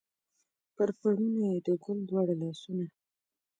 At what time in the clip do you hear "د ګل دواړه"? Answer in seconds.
1.65-2.33